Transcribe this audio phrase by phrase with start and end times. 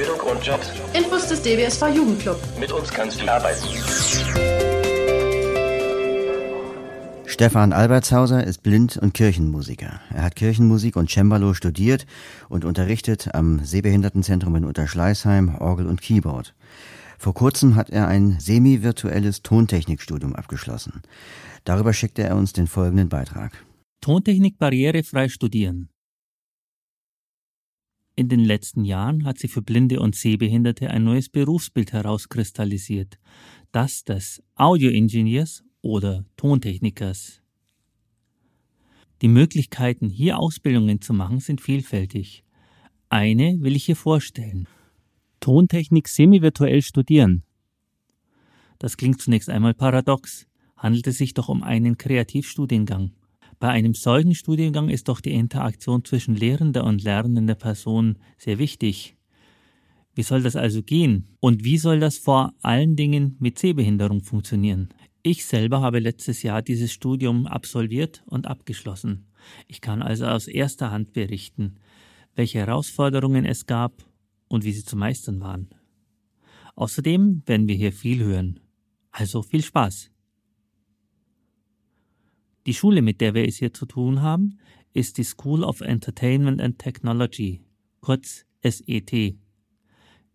[0.00, 0.70] Ausbildung und Jobs.
[0.94, 2.38] Infos des DWSV Jugendclub.
[2.58, 3.66] Mit uns kannst du arbeiten.
[7.26, 10.00] Stefan Albertshauser ist Blind- und Kirchenmusiker.
[10.14, 12.06] Er hat Kirchenmusik und Cembalo studiert
[12.48, 16.54] und unterrichtet am Sehbehindertenzentrum in Unterschleißheim Orgel und Keyboard.
[17.18, 21.02] Vor kurzem hat er ein semi-virtuelles Tontechnikstudium abgeschlossen.
[21.64, 23.52] Darüber schickte er uns den folgenden Beitrag.
[24.00, 25.90] Tontechnik barrierefrei studieren.
[28.16, 33.18] In den letzten Jahren hat sich für Blinde und Sehbehinderte ein neues Berufsbild herauskristallisiert,
[33.72, 37.40] das des Audioingenieurs oder Tontechnikers.
[39.22, 42.44] Die Möglichkeiten, hier Ausbildungen zu machen, sind vielfältig.
[43.08, 44.66] Eine will ich hier vorstellen.
[45.40, 47.42] Tontechnik semi-virtuell studieren.
[48.78, 50.46] Das klingt zunächst einmal paradox,
[50.76, 53.12] handelt es sich doch um einen Kreativstudiengang.
[53.60, 59.16] Bei einem solchen Studiengang ist doch die Interaktion zwischen lehrender und lernender Person sehr wichtig.
[60.14, 61.28] Wie soll das also gehen?
[61.40, 64.88] Und wie soll das vor allen Dingen mit Sehbehinderung funktionieren?
[65.22, 69.26] Ich selber habe letztes Jahr dieses Studium absolviert und abgeschlossen.
[69.68, 71.76] Ich kann also aus erster Hand berichten,
[72.34, 74.02] welche Herausforderungen es gab
[74.48, 75.68] und wie sie zu meistern waren.
[76.76, 78.58] Außerdem werden wir hier viel hören.
[79.10, 80.09] Also viel Spaß.
[82.66, 84.58] Die Schule, mit der wir es hier zu tun haben,
[84.92, 87.62] ist die School of Entertainment and Technology,
[88.00, 89.34] kurz SET,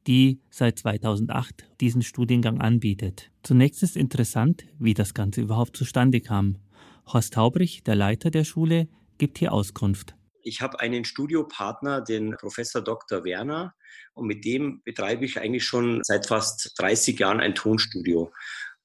[0.08, 3.32] die seit 2008 diesen Studiengang anbietet.
[3.44, 6.58] Zunächst ist interessant, wie das Ganze überhaupt zustande kam.
[7.06, 8.88] Horst Haubrich, der Leiter der Schule,
[9.20, 10.16] gibt hier Auskunft.
[10.42, 13.24] Ich habe einen Studiopartner, den Professor Dr.
[13.24, 13.76] Werner,
[14.14, 18.32] und mit dem betreibe ich eigentlich schon seit fast 30 Jahren ein Tonstudio.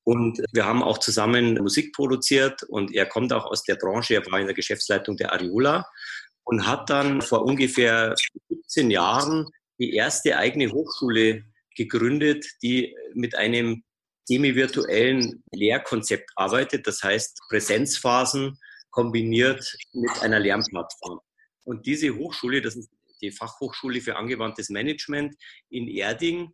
[0.05, 4.15] Und wir haben auch zusammen Musik produziert und er kommt auch aus der Branche.
[4.15, 5.87] Er war in der Geschäftsleitung der Ariola
[6.45, 8.15] und hat dann vor ungefähr
[8.49, 9.47] 17 Jahren
[9.79, 11.45] die erste eigene Hochschule
[11.77, 13.85] gegründet, die mit einem
[14.25, 16.87] semi-virtuellen Lehrkonzept arbeitet.
[16.87, 18.59] Das heißt Präsenzphasen
[18.91, 21.21] kombiniert mit einer Lernplattform.
[21.65, 22.91] Und diese Hochschule, das ist
[23.23, 25.35] die Fachhochschule für angewandtes Management
[25.69, 26.53] in Erding,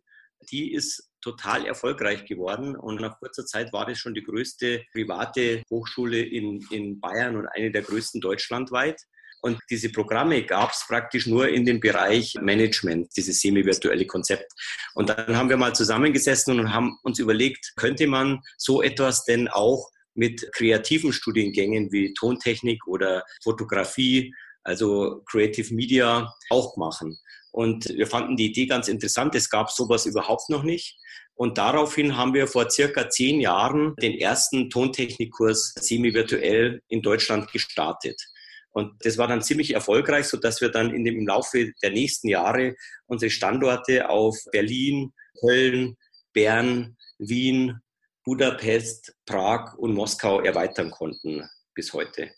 [0.51, 5.63] die ist total erfolgreich geworden und nach kurzer Zeit war das schon die größte private
[5.69, 9.01] Hochschule in, in Bayern und eine der größten deutschlandweit.
[9.41, 14.51] Und diese Programme gab es praktisch nur in dem Bereich Management, dieses semi-virtuelle Konzept.
[14.95, 19.47] Und dann haben wir mal zusammengesessen und haben uns überlegt, könnte man so etwas denn
[19.47, 24.33] auch mit kreativen Studiengängen wie Tontechnik oder Fotografie,
[24.63, 27.17] also Creative Media, auch machen.
[27.57, 29.33] Und wir fanden die Idee ganz interessant.
[29.33, 30.95] Es gab sowas überhaupt noch nicht.
[31.33, 38.21] Und daraufhin haben wir vor circa zehn Jahren den ersten Tontechnikkurs semi-virtuell in Deutschland gestartet.
[38.69, 42.27] Und das war dann ziemlich erfolgreich, sodass wir dann in dem, im Laufe der nächsten
[42.27, 42.75] Jahre
[43.07, 45.97] unsere Standorte auf Berlin, Köln,
[46.33, 47.79] Bern, Wien,
[48.23, 52.29] Budapest, Prag und Moskau erweitern konnten bis heute.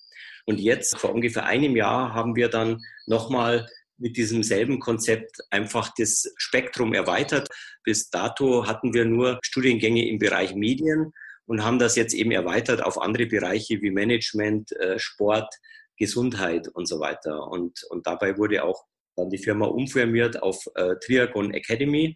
[0.45, 3.67] Und jetzt, vor ungefähr einem Jahr, haben wir dann nochmal
[3.99, 7.47] mit diesem selben Konzept einfach das Spektrum erweitert.
[7.83, 11.11] Bis dato hatten wir nur Studiengänge im Bereich Medien
[11.45, 15.53] und haben das jetzt eben erweitert auf andere Bereiche wie Management, äh, Sport,
[15.97, 17.47] Gesundheit und so weiter.
[17.47, 22.15] Und, und dabei wurde auch dann die Firma umfirmiert auf äh, Triagon Academy.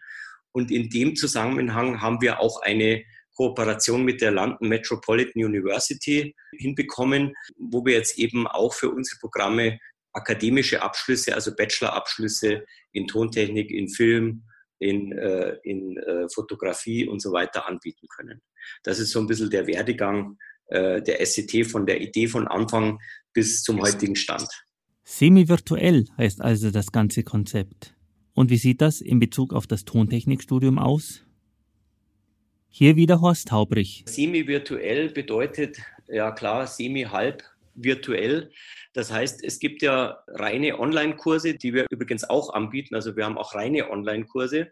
[0.52, 3.04] Und in dem Zusammenhang haben wir auch eine
[3.36, 9.80] Kooperation mit der London Metropolitan University hinbekommen, wo wir jetzt eben auch für unsere Programme
[10.14, 14.44] akademische Abschlüsse, also Bachelorabschlüsse in Tontechnik, in Film,
[14.80, 18.42] in, äh, in äh, Fotografie und so weiter anbieten können.
[18.84, 20.38] Das ist so ein bisschen der Werdegang
[20.68, 23.00] äh, der SCT von der Idee von Anfang
[23.34, 24.48] bis zum heutigen Stand.
[25.04, 27.96] Semi-virtuell heißt also das ganze Konzept.
[28.34, 31.26] Und wie sieht das in Bezug auf das Tontechnikstudium aus?
[32.70, 34.04] Hier wieder Horst Haubrich.
[34.08, 37.44] Semi-virtuell bedeutet, ja klar, semi-halb
[37.76, 38.52] virtuell.
[38.94, 42.96] Das heißt, es gibt ja reine Online-Kurse, die wir übrigens auch anbieten.
[42.96, 44.72] Also wir haben auch reine Online-Kurse.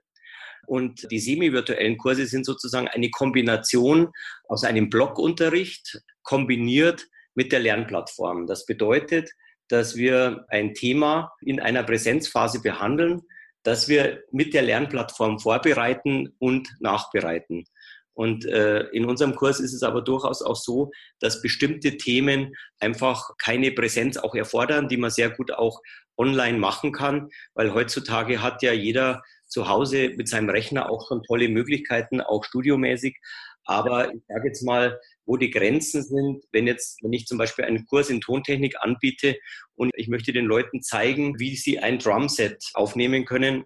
[0.67, 4.09] Und die semi-virtuellen Kurse sind sozusagen eine Kombination
[4.47, 8.45] aus einem Blockunterricht kombiniert mit der Lernplattform.
[8.45, 9.31] Das bedeutet,
[9.67, 13.21] dass wir ein Thema in einer Präsenzphase behandeln,
[13.63, 17.65] das wir mit der Lernplattform vorbereiten und nachbereiten.
[18.13, 23.29] Und äh, in unserem Kurs ist es aber durchaus auch so, dass bestimmte Themen einfach
[23.37, 25.81] keine Präsenz auch erfordern, die man sehr gut auch
[26.17, 31.23] online machen kann, weil heutzutage hat ja jeder zu Hause mit seinem Rechner auch schon
[31.23, 33.17] tolle Möglichkeiten, auch studiomäßig.
[33.65, 37.65] Aber ich sage jetzt mal, wo die Grenzen sind, wenn jetzt, wenn ich zum Beispiel
[37.65, 39.37] einen Kurs in Tontechnik anbiete
[39.75, 43.65] und ich möchte den Leuten zeigen, wie sie ein Drumset aufnehmen können,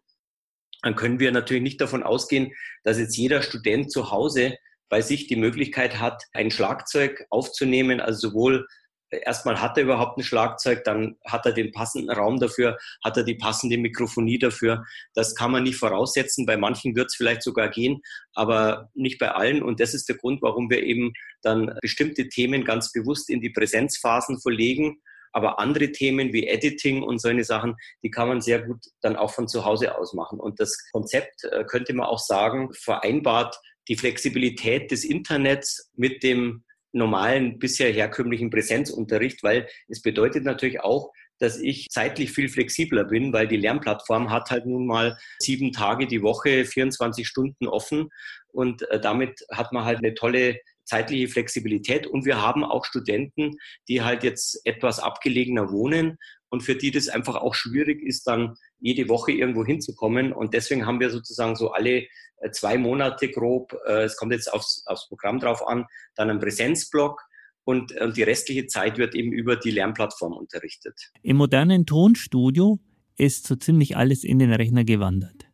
[0.85, 2.53] dann können wir natürlich nicht davon ausgehen,
[2.83, 4.55] dass jetzt jeder Student zu Hause
[4.87, 8.67] bei sich die Möglichkeit hat, ein Schlagzeug aufzunehmen, also sowohl
[9.09, 13.23] erstmal hat er überhaupt ein Schlagzeug, dann hat er den passenden Raum dafür, hat er
[13.23, 14.85] die passende Mikrofonie dafür.
[15.15, 16.45] Das kann man nicht voraussetzen.
[16.45, 18.01] Bei manchen wird es vielleicht sogar gehen,
[18.35, 19.63] aber nicht bei allen.
[19.63, 23.49] Und das ist der Grund, warum wir eben dann bestimmte Themen ganz bewusst in die
[23.49, 25.01] Präsenzphasen verlegen.
[25.35, 29.31] Aber andere Themen wie Editing und solche Sachen, die kann man sehr gut dann auch
[29.31, 30.39] von zu Hause aus machen.
[30.39, 33.59] Und das Konzept, äh, könnte man auch sagen, vereinbart
[33.89, 41.11] die Flexibilität des Internets mit dem normalen, bisher herkömmlichen Präsenzunterricht, weil es bedeutet natürlich auch,
[41.39, 46.07] dass ich zeitlich viel flexibler bin, weil die Lernplattform hat halt nun mal sieben Tage
[46.07, 48.09] die Woche, 24 Stunden offen
[48.53, 53.57] und äh, damit hat man halt eine tolle zeitliche Flexibilität und wir haben auch Studenten,
[53.87, 56.17] die halt jetzt etwas abgelegener wohnen
[56.49, 60.31] und für die das einfach auch schwierig ist, dann jede Woche irgendwo hinzukommen.
[60.31, 64.53] Und deswegen haben wir sozusagen so alle äh, zwei Monate grob, äh, es kommt jetzt
[64.53, 65.85] aufs, aufs Programm drauf an,
[66.15, 67.21] dann einen Präsenzblock
[67.65, 71.11] und, und die restliche Zeit wird eben über die Lernplattform unterrichtet.
[71.23, 72.79] Im modernen Tonstudio
[73.17, 75.45] ist so ziemlich alles in den Rechner gewandert.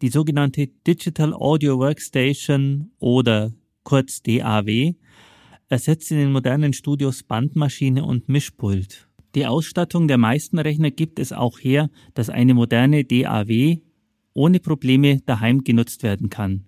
[0.00, 3.52] Die sogenannte Digital Audio Workstation oder
[3.90, 4.94] kurz DAW
[5.68, 9.08] ersetzt in den modernen Studios Bandmaschine und Mischpult.
[9.34, 13.78] Die Ausstattung der meisten Rechner gibt es auch her, dass eine moderne DAW
[14.32, 16.66] ohne Probleme daheim genutzt werden kann.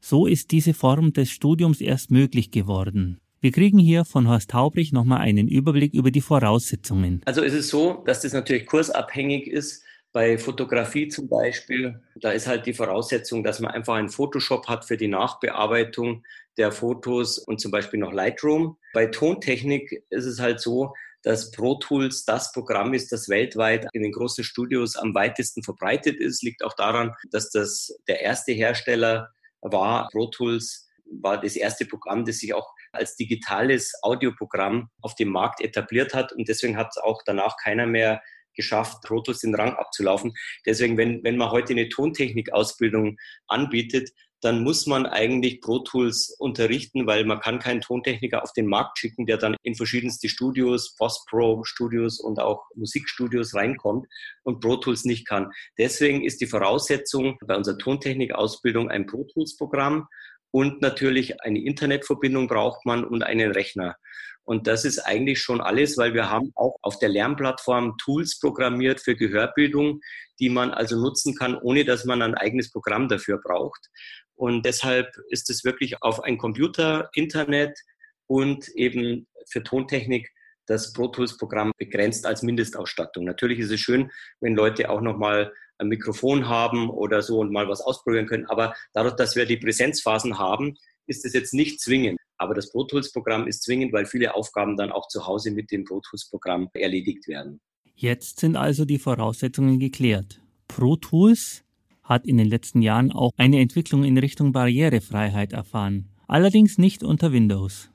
[0.00, 3.18] So ist diese Form des Studiums erst möglich geworden.
[3.40, 7.20] Wir kriegen hier von Horst Taubrich nochmal einen Überblick über die Voraussetzungen.
[7.24, 9.83] Also es ist so, dass das natürlich kursabhängig ist.
[10.14, 14.84] Bei Fotografie zum Beispiel, da ist halt die Voraussetzung, dass man einfach einen Photoshop hat
[14.84, 16.24] für die Nachbearbeitung
[16.56, 18.78] der Fotos und zum Beispiel noch Lightroom.
[18.92, 20.94] Bei Tontechnik ist es halt so,
[21.24, 26.20] dass Pro Tools das Programm ist, das weltweit in den großen Studios am weitesten verbreitet
[26.20, 26.44] ist.
[26.44, 29.30] Liegt auch daran, dass das der erste Hersteller
[29.62, 30.08] war.
[30.12, 35.60] Pro Tools war das erste Programm, das sich auch als digitales Audioprogramm auf dem Markt
[35.60, 36.32] etabliert hat.
[36.32, 38.22] Und deswegen hat auch danach keiner mehr
[38.54, 40.32] geschafft, Pro Tools den Rang abzulaufen.
[40.66, 43.16] Deswegen, wenn, wenn man heute eine Tontechnik-Ausbildung
[43.46, 44.10] anbietet,
[44.44, 48.98] dann muss man eigentlich Pro Tools unterrichten, weil man kann keinen Tontechniker auf den Markt
[48.98, 54.06] schicken, der dann in verschiedenste Studios, Post-Pro-Studios und auch Musikstudios reinkommt
[54.42, 55.50] und Pro Tools nicht kann.
[55.78, 60.08] Deswegen ist die Voraussetzung bei unserer Tontechnik-Ausbildung ein Pro Tools-Programm
[60.50, 63.96] und natürlich eine Internetverbindung braucht man und einen Rechner.
[64.44, 69.00] Und das ist eigentlich schon alles, weil wir haben auch auf der Lernplattform Tools programmiert
[69.00, 70.00] für Gehörbildung,
[70.38, 73.88] die man also nutzen kann, ohne dass man ein eigenes Programm dafür braucht.
[74.34, 77.78] Und deshalb ist es wirklich auf ein Computer, Internet
[78.26, 80.30] und eben für Tontechnik
[80.66, 83.24] das Pro Tools Programm begrenzt als Mindestausstattung.
[83.24, 84.10] Natürlich ist es schön,
[84.40, 88.46] wenn Leute auch nochmal ein Mikrofon haben oder so und mal was ausprobieren können.
[88.46, 92.18] Aber dadurch, dass wir die Präsenzphasen haben, ist es jetzt nicht zwingend.
[92.36, 95.70] Aber das Pro Tools Programm ist zwingend, weil viele Aufgaben dann auch zu Hause mit
[95.70, 97.60] dem Pro Tools Programm erledigt werden.
[97.94, 100.42] Jetzt sind also die Voraussetzungen geklärt.
[100.66, 101.62] Pro Tools
[102.02, 107.32] hat in den letzten Jahren auch eine Entwicklung in Richtung Barrierefreiheit erfahren, allerdings nicht unter
[107.32, 107.90] Windows.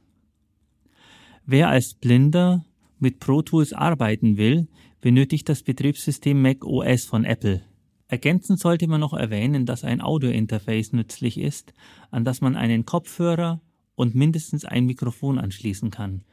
[1.46, 2.66] Wer als Blinder
[3.00, 4.68] mit Pro Tools arbeiten will,
[5.02, 7.64] benötigt das Betriebssystem Mac OS von Apple.
[8.10, 11.74] Ergänzend sollte man noch erwähnen, dass ein Audiointerface nützlich ist,
[12.10, 13.62] an das man einen Kopfhörer
[13.94, 16.24] und mindestens ein Mikrofon anschließen kann.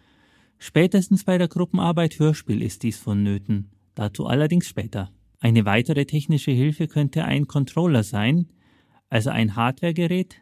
[0.59, 5.11] Spätestens bei der Gruppenarbeit Hörspiel ist dies vonnöten, dazu allerdings später.
[5.39, 8.49] Eine weitere technische Hilfe könnte ein Controller sein,
[9.11, 10.37] also ein Hardwaregerät,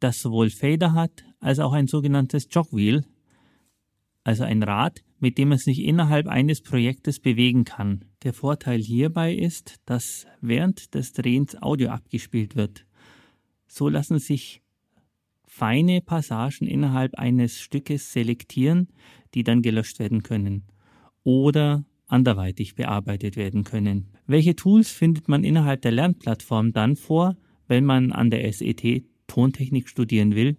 [0.00, 3.04] das sowohl Fader hat als auch ein sogenanntes Jogwheel,
[4.28, 8.04] also ein Rad, mit dem man sich innerhalb eines Projektes bewegen kann.
[8.24, 12.84] Der Vorteil hierbei ist, dass während des Drehens Audio abgespielt wird.
[13.66, 14.60] So lassen sich
[15.46, 18.88] feine Passagen innerhalb eines Stückes selektieren,
[19.32, 20.64] die dann gelöscht werden können.
[21.24, 24.08] Oder anderweitig bearbeitet werden können.
[24.26, 29.88] Welche Tools findet man innerhalb der Lernplattform dann vor, wenn man an der SET Tontechnik
[29.88, 30.58] studieren will?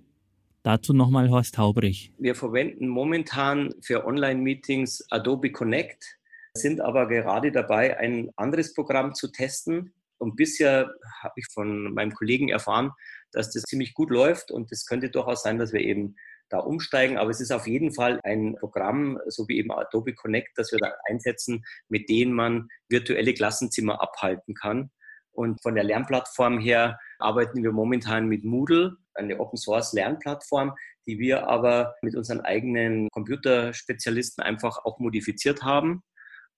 [0.69, 2.13] Dazu nochmal Horst Haubrich.
[2.19, 6.19] Wir verwenden momentan für Online-Meetings Adobe Connect,
[6.53, 9.95] sind aber gerade dabei, ein anderes Programm zu testen.
[10.19, 12.91] Und bisher habe ich von meinem Kollegen erfahren,
[13.31, 16.15] dass das ziemlich gut läuft und es könnte durchaus sein, dass wir eben
[16.49, 17.17] da umsteigen.
[17.17, 20.77] Aber es ist auf jeden Fall ein Programm, so wie eben Adobe Connect, das wir
[20.77, 24.91] da einsetzen, mit dem man virtuelle Klassenzimmer abhalten kann.
[25.31, 30.73] Und von der Lernplattform her arbeiten wir momentan mit Moodle, eine Open Source Lernplattform,
[31.05, 36.01] die wir aber mit unseren eigenen Computerspezialisten einfach auch modifiziert haben.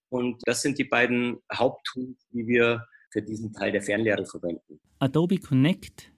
[0.08, 4.80] Und das sind die beiden Haupttools, die wir für diesen Teil der Fernlehre verwenden.
[4.98, 6.12] Adobe Connect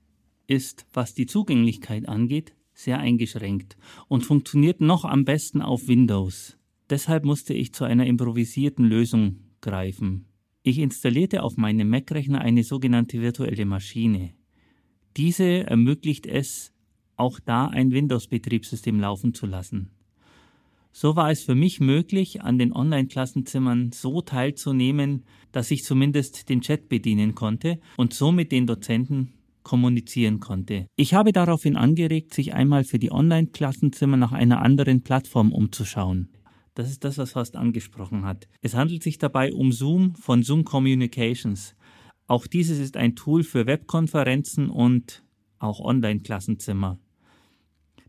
[0.47, 3.77] ist, was die Zugänglichkeit angeht, sehr eingeschränkt
[4.09, 6.59] und funktioniert noch am besten auf Windows.
[6.91, 10.27] Deshalb musste ich zu einer improvisierten Lösung greifen.
[10.63, 14.35] Ich installierte auf meinem Mac-Rechner eine sogenannte virtuelle Maschine.
[15.17, 16.73] Diese ermöglicht es,
[17.17, 19.91] auch da ein Windows-Betriebssystem laufen zu lassen.
[20.91, 26.61] So war es für mich möglich, an den Online-Klassenzimmern so teilzunehmen, dass ich zumindest den
[26.61, 29.33] Chat bedienen konnte und so mit den Dozenten
[29.65, 30.87] kommunizieren konnte.
[30.95, 36.29] Ich habe daraufhin angeregt, sich einmal für die Online-Klassenzimmer nach einer anderen Plattform umzuschauen.
[36.75, 38.49] Das ist das, was Horst angesprochen hat.
[38.61, 41.75] Es handelt sich dabei um Zoom von Zoom Communications.
[42.27, 45.25] Auch dieses ist ein Tool für Webkonferenzen und
[45.59, 46.99] auch Online-Klassenzimmer.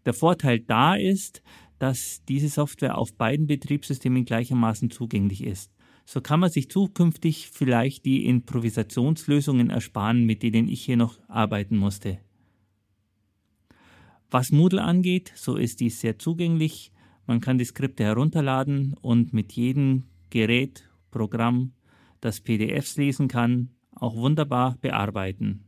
[0.06, 1.42] Der Vorteil da ist,
[1.80, 5.72] dass diese Software auf beiden Betriebssystemen gleichermaßen zugänglich ist.
[6.06, 11.78] So kann man sich zukünftig vielleicht die Improvisationslösungen ersparen, mit denen ich hier noch arbeiten
[11.78, 12.20] musste.
[14.30, 16.92] Was Moodle angeht, so ist dies sehr zugänglich.
[17.26, 21.74] Man kann die Skripte herunterladen und mit jedem Gerät, Programm,
[22.22, 25.66] das PDFs lesen kann, auch wunderbar bearbeiten.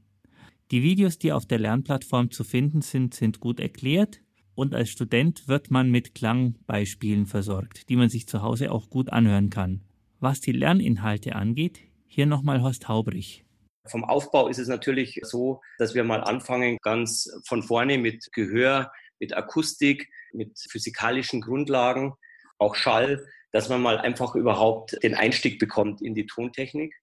[0.72, 4.22] Die Videos, die auf der Lernplattform zu finden sind, sind gut erklärt
[4.53, 9.12] und als Student wird man mit Klangbeispielen versorgt, die man sich zu Hause auch gut
[9.13, 9.81] anhören kann.
[10.19, 13.46] Was die Lerninhalte angeht, hier nochmal Horst Haubrich.
[13.86, 18.91] Vom Aufbau ist es natürlich so, dass wir mal anfangen ganz von vorne mit Gehör,
[19.19, 22.13] mit Akustik, mit physikalischen Grundlagen,
[22.57, 26.93] auch Schall, dass man mal einfach überhaupt den Einstieg bekommt in die Tontechnik.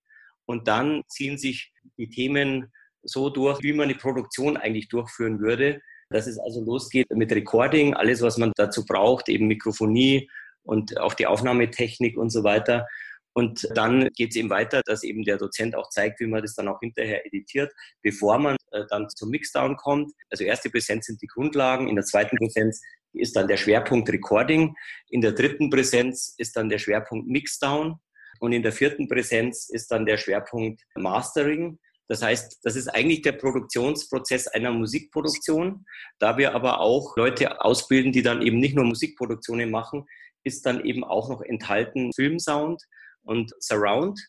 [0.47, 2.73] Und dann ziehen sich die Themen
[3.03, 5.81] so durch, wie man die Produktion eigentlich durchführen würde.
[6.11, 10.29] Dass es also losgeht mit Recording, alles, was man dazu braucht, eben Mikrofonie
[10.63, 12.87] und auch die Aufnahmetechnik und so weiter.
[13.35, 16.55] Und dann geht es eben weiter, dass eben der Dozent auch zeigt, wie man das
[16.55, 20.13] dann auch hinterher editiert, bevor man äh, dann zum Mixdown kommt.
[20.31, 22.81] Also erste Präsenz sind die Grundlagen, in der zweiten Präsenz
[23.13, 24.77] ist dann der Schwerpunkt Recording,
[25.09, 27.99] in der dritten Präsenz ist dann der Schwerpunkt Mixdown
[28.41, 31.79] und in der vierten Präsenz ist dann der Schwerpunkt Mastering.
[32.09, 35.87] Das heißt, das ist eigentlich der Produktionsprozess einer Musikproduktion.
[36.19, 40.05] Da wir aber auch Leute ausbilden, die dann eben nicht nur Musikproduktionen machen,
[40.45, 42.83] ist dann eben auch noch enthalten Filmsound
[43.23, 44.21] und Surround.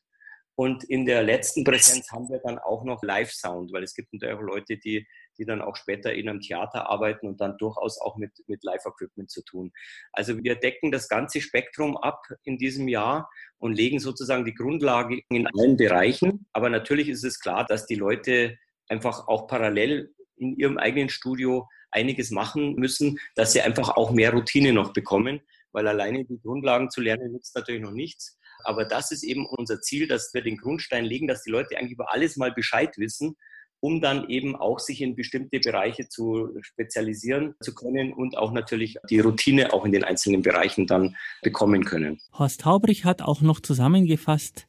[0.56, 4.36] Und in der letzten Präsenz haben wir dann auch noch Live-Sound, weil es gibt natürlich
[4.36, 5.06] auch Leute, die,
[5.38, 9.30] die dann auch später in einem Theater arbeiten und dann durchaus auch mit, mit Live-Equipment
[9.30, 9.74] zu tun.
[10.14, 15.22] Also wir decken das ganze Spektrum ab in diesem Jahr und legen sozusagen die Grundlage
[15.30, 16.48] in allen Bereichen.
[16.54, 18.58] Aber natürlich ist es klar, dass die Leute
[18.88, 24.32] einfach auch parallel in ihrem eigenen Studio einiges machen müssen, dass sie einfach auch mehr
[24.32, 28.38] Routine noch bekommen, weil alleine die Grundlagen zu lernen nützt natürlich noch nichts.
[28.64, 31.94] Aber das ist eben unser Ziel, dass wir den Grundstein legen, dass die Leute eigentlich
[31.94, 33.36] über alles mal Bescheid wissen,
[33.80, 38.98] um dann eben auch sich in bestimmte Bereiche zu spezialisieren zu können und auch natürlich
[39.10, 42.20] die Routine auch in den einzelnen Bereichen dann bekommen können.
[42.34, 44.68] Horst Haubrich hat auch noch zusammengefasst,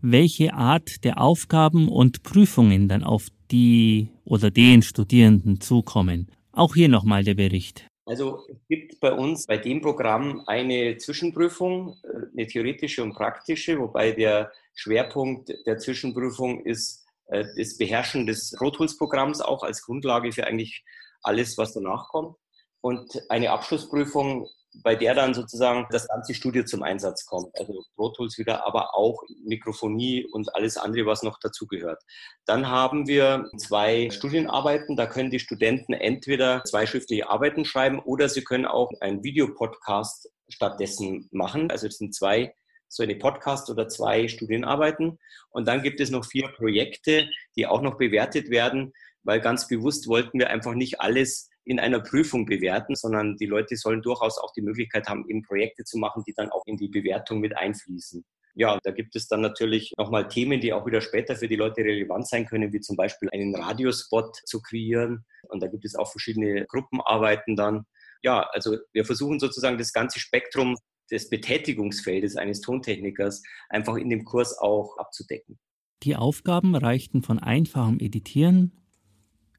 [0.00, 6.28] welche Art der Aufgaben und Prüfungen dann auf die oder den Studierenden zukommen.
[6.52, 7.86] Auch hier nochmal der Bericht.
[8.06, 13.78] Also es gibt bei uns bei dem Programm eine Zwischenprüfung, äh, eine theoretische und praktische,
[13.80, 20.30] wobei der Schwerpunkt der Zwischenprüfung ist äh, das Beherrschen des Pro Programms auch als Grundlage
[20.30, 20.84] für eigentlich
[21.22, 22.36] alles, was danach kommt.
[22.80, 24.48] Und eine Abschlussprüfung
[24.82, 27.56] bei der dann sozusagen das ganze Studio zum Einsatz kommt.
[27.58, 32.02] Also Pro Tools wieder, aber auch Mikrofonie und alles andere, was noch dazugehört.
[32.44, 34.96] Dann haben wir zwei Studienarbeiten.
[34.96, 40.30] Da können die Studenten entweder zwei schriftliche Arbeiten schreiben oder sie können auch einen Videopodcast
[40.48, 41.70] stattdessen machen.
[41.70, 42.54] Also es sind zwei
[42.88, 45.18] so eine Podcast oder zwei Studienarbeiten.
[45.50, 48.92] Und dann gibt es noch vier Projekte, die auch noch bewertet werden,
[49.22, 53.76] weil ganz bewusst wollten wir einfach nicht alles in einer Prüfung bewerten, sondern die Leute
[53.76, 56.88] sollen durchaus auch die Möglichkeit haben, eben Projekte zu machen, die dann auch in die
[56.88, 58.24] Bewertung mit einfließen.
[58.54, 61.82] Ja, da gibt es dann natürlich nochmal Themen, die auch wieder später für die Leute
[61.82, 65.26] relevant sein können, wie zum Beispiel einen Radiospot zu kreieren.
[65.48, 67.84] Und da gibt es auch verschiedene Gruppenarbeiten dann.
[68.22, 70.76] Ja, also wir versuchen sozusagen das ganze Spektrum
[71.10, 75.58] des Betätigungsfeldes eines Tontechnikers einfach in dem Kurs auch abzudecken.
[76.02, 78.85] Die Aufgaben reichten von einfachem Editieren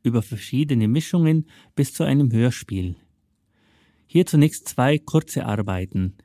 [0.08, 1.46] über verschiedene Mischungen
[1.76, 2.96] bis zu einem Hörspiel.
[4.08, 6.16] Hier zunächst zwei kurze Arbeiten.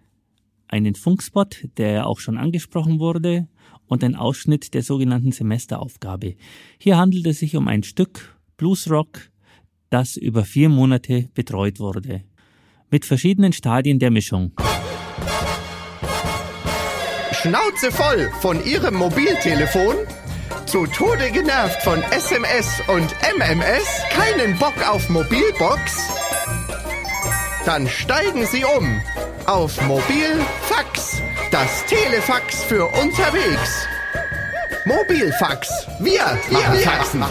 [0.68, 3.48] Einen Funkspot, der auch schon angesprochen wurde,
[3.86, 6.36] und ein Ausschnitt der sogenannten Semesteraufgabe.
[6.78, 9.20] Hier handelt es sich um ein Stück Bluesrock,
[9.90, 12.22] das über vier Monate betreut wurde.
[12.90, 14.52] Mit verschiedenen Stadien der Mischung.
[17.32, 19.96] Schnauze voll von Ihrem Mobiltelefon?
[20.66, 23.86] Zu Tode genervt von SMS und MMS?
[24.10, 26.12] Keinen Bock auf Mobilbox?
[27.64, 29.02] Dann steigen Sie um
[29.46, 33.86] auf Mobilfax, das Telefax für unterwegs.
[34.84, 37.24] Mobilfax, wir, wir machen Faxen.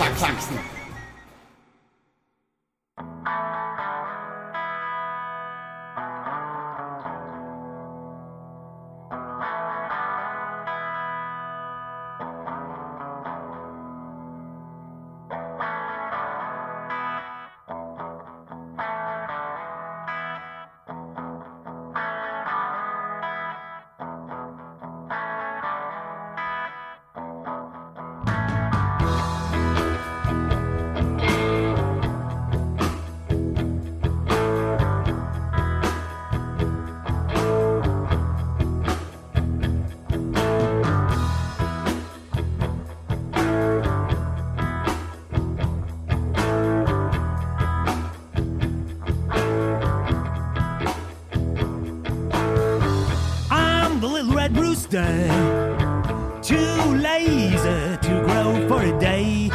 [54.91, 56.41] monster.
[56.41, 59.49] Too lazy to grow for a day.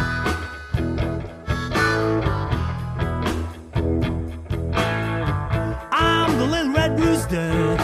[5.93, 7.77] I'm the little red rooster.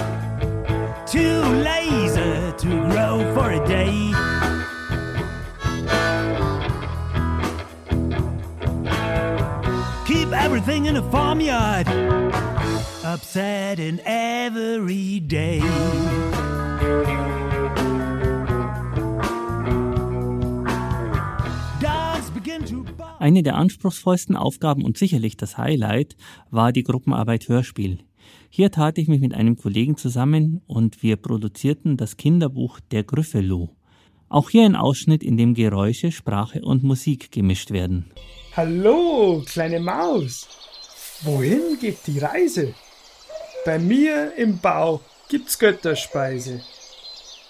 [1.07, 4.13] Too lazy to grow for a day.
[10.07, 11.89] Keep everything in a farmyard
[13.05, 15.61] upset in every day.
[23.43, 26.15] Eine der anspruchsvollsten Aufgaben und sicherlich das Highlight
[26.53, 27.99] war die Gruppenarbeit Hörspiel.
[28.51, 33.71] Hier tat ich mich mit einem Kollegen zusammen und wir produzierten das Kinderbuch Der Gryffalo.
[34.29, 38.13] Auch hier ein Ausschnitt, in dem Geräusche, Sprache und Musik gemischt werden.
[38.57, 40.47] Hallo, kleine Maus.
[41.23, 42.75] Wohin geht die Reise?
[43.65, 46.63] Bei mir im Bau gibt's Götterspeise.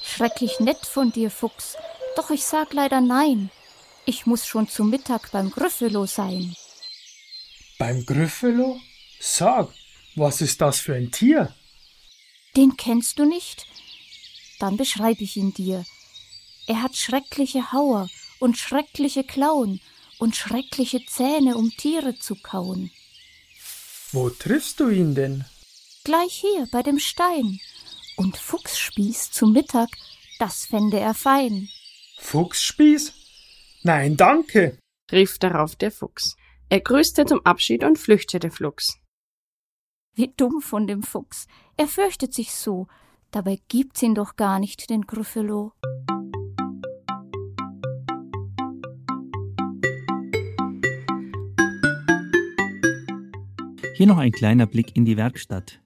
[0.03, 1.77] Schrecklich nett von dir, Fuchs.
[2.17, 3.51] Doch ich sag leider nein.
[4.05, 6.57] Ich muss schon zu Mittag beim Gryffalo sein.
[7.79, 8.81] Beim Gryffalo?
[9.21, 9.73] Sag,
[10.17, 11.55] was ist das für ein Tier?
[12.57, 13.67] Den kennst du nicht?
[14.59, 15.85] Dann beschreibe ich ihn dir.
[16.67, 18.09] Er hat schreckliche Hauer
[18.41, 19.81] und schreckliche Klauen
[20.19, 22.91] und schreckliche Zähne, um Tiere zu kauen.
[24.11, 25.45] Wo triffst du ihn denn?
[26.05, 27.61] Gleich hier bei dem Stein.
[28.17, 29.89] Und Fuchsspieß zum Mittag,
[30.39, 31.69] das fände er fein.
[32.19, 33.13] Fuchsspieß?
[33.85, 34.79] Nein, danke,
[35.11, 36.37] rief darauf der Fuchs.
[36.69, 38.99] Er grüßte zum Abschied und flüchtete flugs.
[40.15, 41.47] Wie dumm von dem Fuchs.
[41.77, 42.87] Er fürchtet sich so.
[43.33, 45.73] Dabei gibt's ihn doch gar nicht, den Gryffalo.
[53.95, 55.81] Hier noch ein kleiner Blick in die Werkstatt.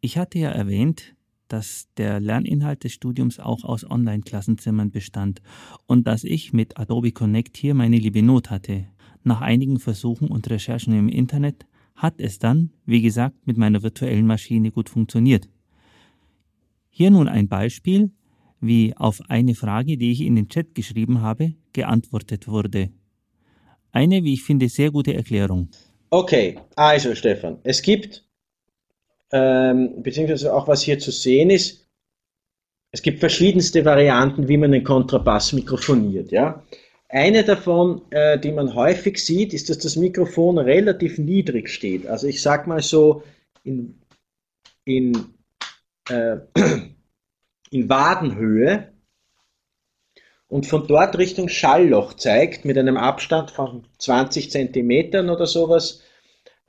[0.00, 1.14] Ich hatte ja erwähnt,
[1.52, 5.42] dass der Lerninhalt des Studiums auch aus Online-Klassenzimmern bestand
[5.86, 8.86] und dass ich mit Adobe Connect hier meine liebe Not hatte.
[9.22, 14.26] Nach einigen Versuchen und Recherchen im Internet hat es dann, wie gesagt, mit meiner virtuellen
[14.26, 15.46] Maschine gut funktioniert.
[16.88, 18.12] Hier nun ein Beispiel,
[18.60, 22.90] wie auf eine Frage, die ich in den Chat geschrieben habe, geantwortet wurde.
[23.90, 25.68] Eine, wie ich finde, sehr gute Erklärung.
[26.08, 28.24] Okay, also Stefan, es gibt
[29.32, 31.82] ähm, beziehungsweise auch was hier zu sehen ist,
[32.92, 36.30] es gibt verschiedenste Varianten, wie man einen Kontrabass mikrofoniert.
[36.30, 36.62] Ja?
[37.08, 42.06] Eine davon, äh, die man häufig sieht, ist, dass das Mikrofon relativ niedrig steht.
[42.06, 43.22] Also ich sag mal so
[43.64, 43.98] in,
[44.84, 45.12] in,
[46.10, 46.36] äh,
[47.70, 48.92] in Wadenhöhe
[50.48, 56.02] und von dort Richtung Schallloch zeigt mit einem Abstand von 20 Zentimetern oder sowas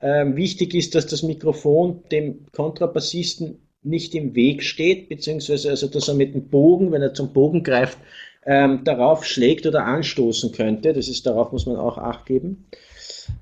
[0.04, 6.08] ähm, wichtig ist, dass das Mikrofon dem Kontrabassisten nicht im Weg steht, beziehungsweise also, dass
[6.08, 7.96] er mit dem Bogen, wenn er zum Bogen greift,
[8.44, 10.92] ähm, darauf schlägt oder anstoßen könnte.
[10.92, 12.66] Das ist, darauf muss man auch Acht geben.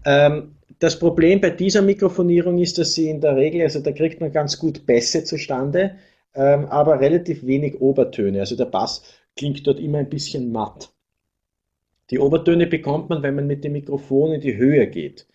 [0.05, 4.21] Ähm, das Problem bei dieser Mikrofonierung ist, dass sie in der Regel, also da kriegt
[4.21, 5.97] man ganz gut Bässe zustande,
[6.33, 8.39] ähm, aber relativ wenig Obertöne.
[8.39, 9.03] Also der Bass
[9.37, 10.93] klingt dort immer ein bisschen matt.
[12.11, 15.27] Die Obertöne bekommt man, wenn man mit dem Mikrofon in die Höhe geht.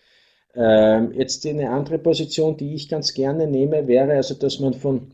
[0.57, 5.13] Ähm, jetzt eine andere Position, die ich ganz gerne nehme, wäre also, dass man von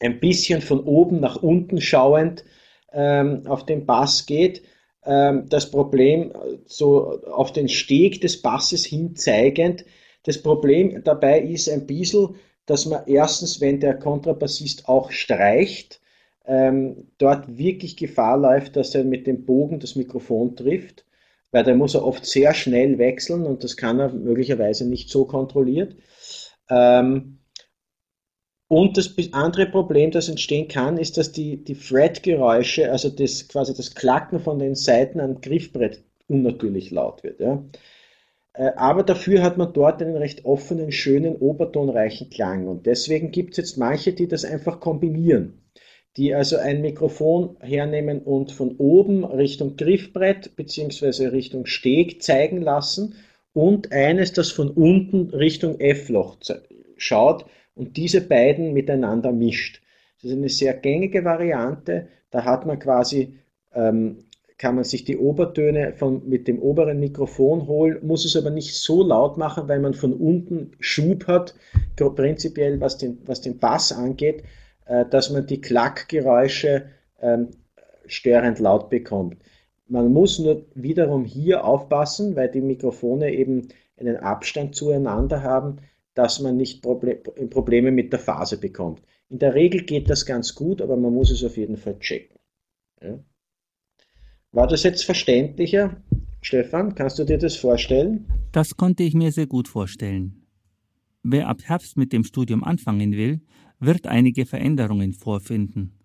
[0.00, 2.44] ein bisschen von oben nach unten schauend
[2.92, 4.62] ähm, auf den Bass geht.
[5.04, 6.32] Ähm, das Problem
[6.66, 9.86] so auf den Steg des Basses hin zeigend.
[10.24, 12.34] Das Problem dabei ist ein bisschen,
[12.66, 16.00] dass man erstens, wenn der Kontrabassist auch streicht,
[16.44, 21.06] ähm, dort wirklich Gefahr läuft, dass er mit dem Bogen das Mikrofon trifft,
[21.50, 25.24] weil da muss er oft sehr schnell wechseln und das kann er möglicherweise nicht so
[25.24, 25.96] kontrolliert.
[26.70, 27.38] Ähm,
[28.68, 33.74] und das andere Problem, das entstehen kann, ist, dass die, die Fret-Geräusche, also das, quasi
[33.74, 37.40] das Klacken von den Seiten am Griffbrett unnatürlich laut wird.
[37.40, 37.64] Ja.
[38.52, 42.68] Äh, aber dafür hat man dort einen recht offenen, schönen, obertonreichen Klang.
[42.68, 45.62] Und deswegen gibt es jetzt manche, die das einfach kombinieren.
[46.18, 51.28] Die also ein Mikrofon hernehmen und von oben Richtung Griffbrett bzw.
[51.28, 53.14] Richtung Steg zeigen lassen
[53.52, 56.38] und eines, das von unten Richtung F-Loch
[56.96, 59.80] schaut und diese beiden miteinander mischt.
[60.20, 62.08] Das ist eine sehr gängige Variante.
[62.32, 63.38] Da hat man quasi,
[63.72, 64.24] ähm,
[64.58, 68.74] kann man sich die Obertöne von, mit dem oberen Mikrofon holen, muss es aber nicht
[68.74, 71.54] so laut machen, weil man von unten Schub hat,
[71.94, 74.42] prinzipiell was den, was den Bass angeht,
[75.10, 76.86] dass man die Klackgeräusche
[77.20, 77.48] ähm,
[78.06, 79.36] störend laut bekommt.
[79.86, 85.76] Man muss nur wiederum hier aufpassen, weil die Mikrofone eben einen Abstand zueinander haben,
[86.14, 89.02] dass man nicht Probleme mit der Phase bekommt.
[89.30, 92.36] In der Regel geht das ganz gut, aber man muss es auf jeden Fall checken.
[93.02, 93.18] Ja.
[94.52, 95.96] War das jetzt verständlicher?
[96.40, 98.26] Stefan, kannst du dir das vorstellen?
[98.52, 100.46] Das konnte ich mir sehr gut vorstellen.
[101.22, 103.40] Wer ab Herbst mit dem Studium anfangen will,
[103.80, 105.98] wird einige Veränderungen vorfinden.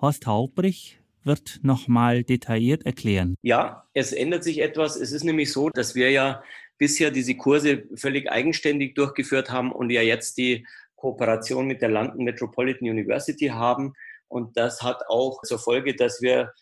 [0.00, 3.34] Horst Haubrich wird nochmal detailliert erklären.
[3.42, 4.96] Ja, es ändert sich etwas.
[4.96, 6.42] Es ist nämlich so, dass wir ja
[6.78, 12.24] bisher diese Kurse völlig eigenständig durchgeführt haben und ja jetzt die Kooperation mit der London
[12.24, 13.94] Metropolitan University haben.
[14.28, 16.52] Und das hat auch zur Folge, dass wir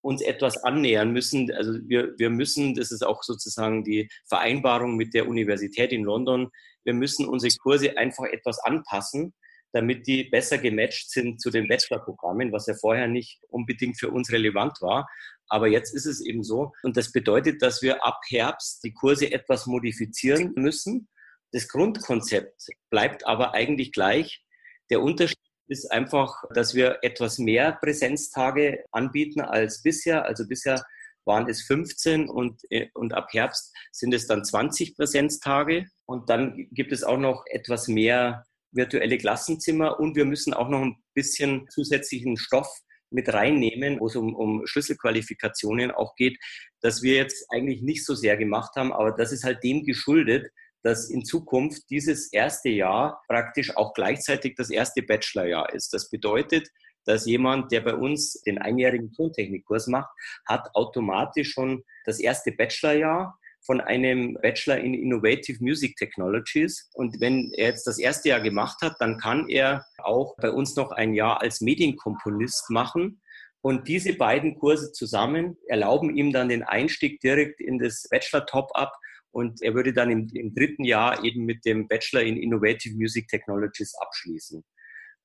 [0.00, 1.52] uns etwas annähern müssen.
[1.52, 6.50] Also wir, wir müssen, das ist auch sozusagen die Vereinbarung mit der Universität in London,
[6.84, 9.34] wir müssen unsere Kurse einfach etwas anpassen,
[9.76, 14.32] damit die besser gematcht sind zu den Bachelorprogrammen, was ja vorher nicht unbedingt für uns
[14.32, 15.06] relevant war.
[15.48, 16.72] Aber jetzt ist es eben so.
[16.82, 21.08] Und das bedeutet, dass wir ab Herbst die Kurse etwas modifizieren müssen.
[21.52, 24.42] Das Grundkonzept bleibt aber eigentlich gleich.
[24.88, 25.36] Der Unterschied
[25.68, 30.24] ist einfach, dass wir etwas mehr Präsenztage anbieten als bisher.
[30.24, 30.82] Also bisher
[31.26, 35.84] waren es 15 und, äh, und ab Herbst sind es dann 20 Präsenztage.
[36.06, 40.82] Und dann gibt es auch noch etwas mehr virtuelle Klassenzimmer und wir müssen auch noch
[40.82, 42.68] ein bisschen zusätzlichen Stoff
[43.10, 46.38] mit reinnehmen, wo es um, um Schlüsselqualifikationen auch geht,
[46.80, 50.50] dass wir jetzt eigentlich nicht so sehr gemacht haben, aber das ist halt dem geschuldet,
[50.82, 55.92] dass in Zukunft dieses erste Jahr praktisch auch gleichzeitig das erste Bachelorjahr ist.
[55.92, 56.68] Das bedeutet,
[57.04, 60.10] dass jemand, der bei uns den einjährigen Tontechnikkurs macht,
[60.46, 66.88] hat automatisch schon das erste Bachelorjahr von einem Bachelor in Innovative Music Technologies.
[66.94, 70.76] Und wenn er jetzt das erste Jahr gemacht hat, dann kann er auch bei uns
[70.76, 73.20] noch ein Jahr als Medienkomponist machen.
[73.60, 78.92] Und diese beiden Kurse zusammen erlauben ihm dann den Einstieg direkt in das Bachelor Top-Up.
[79.32, 83.26] Und er würde dann im, im dritten Jahr eben mit dem Bachelor in Innovative Music
[83.28, 84.64] Technologies abschließen.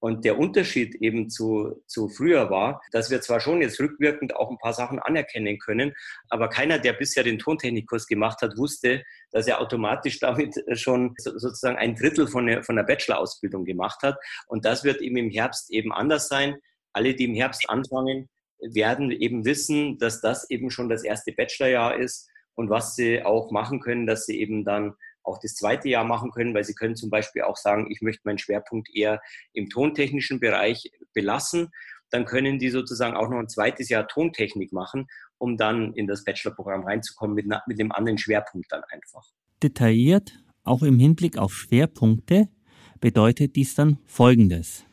[0.02, 4.50] Und der Unterschied eben zu, zu früher war, dass wir zwar schon jetzt rückwirkend auch
[4.50, 5.94] ein paar Sachen anerkennen können,
[6.30, 11.78] aber keiner, der bisher den Tontechnikkurs gemacht hat, wusste, dass er automatisch damit schon sozusagen
[11.78, 14.18] ein Drittel von der, von der Bachelor-Ausbildung gemacht hat.
[14.48, 16.56] Und das wird eben im Herbst eben anders sein.
[16.94, 18.28] Alle, die im Herbst anfangen,
[18.60, 23.52] werden eben wissen, dass das eben schon das erste Bachelorjahr ist und was sie auch
[23.52, 26.96] machen können, dass sie eben dann auch das zweite Jahr machen können, weil sie können
[26.96, 29.22] zum Beispiel auch sagen, ich möchte meinen Schwerpunkt eher
[29.54, 31.70] im tontechnischen Bereich belassen.
[32.10, 35.08] Dann können die sozusagen auch noch ein zweites Jahr Tontechnik machen,
[35.38, 39.26] um dann in das Bachelorprogramm reinzukommen mit, mit dem anderen Schwerpunkt dann einfach.
[39.64, 42.50] Detailliert, auch im Hinblick auf Schwerpunkte,
[43.00, 44.86] bedeutet dies dann Folgendes.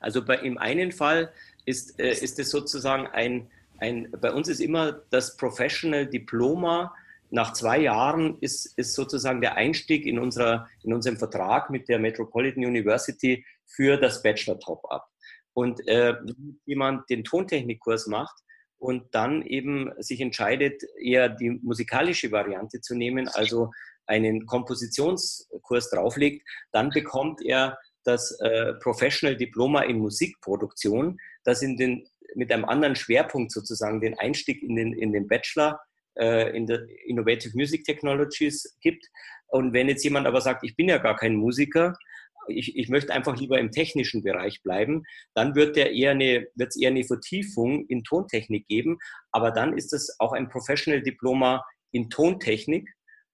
[0.00, 1.32] Also bei, im einen Fall
[1.64, 6.94] ist, äh, ist es sozusagen ein, ein, bei uns ist immer das Professional Diploma
[7.30, 11.98] nach zwei Jahren ist, ist sozusagen der Einstieg in, unserer, in unserem Vertrag mit der
[11.98, 15.06] Metropolitan University für das Bachelor Top-Up.
[15.52, 18.36] Und äh, wenn jemand den Tontechnikkurs macht
[18.78, 23.70] und dann eben sich entscheidet, eher die musikalische Variante zu nehmen, also
[24.06, 32.08] einen Kompositionskurs drauflegt, dann bekommt er das äh, Professional Diploma in Musikproduktion, das in den,
[32.34, 35.80] mit einem anderen Schwerpunkt sozusagen den Einstieg in den, in den Bachelor
[36.18, 39.06] äh, in der Innovative Music Technologies gibt.
[39.48, 41.94] Und wenn jetzt jemand aber sagt, ich bin ja gar kein Musiker,
[42.48, 45.02] ich, ich möchte einfach lieber im technischen Bereich bleiben,
[45.34, 48.98] dann wird der eher eine, es eher eine Vertiefung in Tontechnik geben.
[49.32, 52.88] Aber dann ist es auch ein Professional Diploma in Tontechnik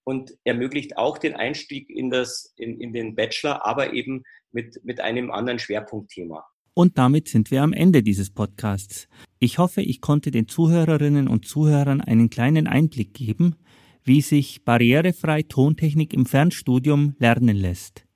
[0.05, 5.01] und ermöglicht auch den Einstieg in, das, in, in den Bachelor, aber eben mit, mit
[5.01, 6.45] einem anderen Schwerpunktthema.
[6.75, 9.09] Und damit sind wir am Ende dieses Podcasts.
[9.45, 13.57] Ich hoffe, ich konnte den Zuhörerinnen und Zuhörern einen kleinen Einblick geben,
[14.05, 18.07] wie sich barrierefrei Tontechnik im Fernstudium lernen lässt.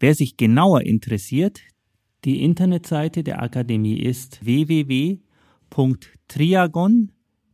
[0.00, 1.60] Wer sich genauer interessiert,
[2.24, 5.22] die Internetseite der Akademie ist www.triagon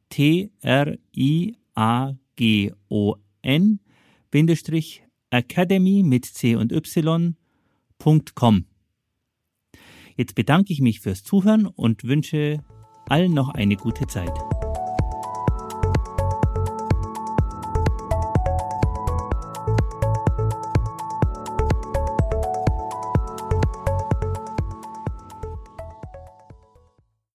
[0.09, 3.81] t r i a g o n
[5.31, 7.35] academy mit c und y.com.
[10.17, 12.59] Jetzt bedanke ich mich fürs Zuhören und wünsche
[13.09, 14.33] allen noch eine gute Zeit.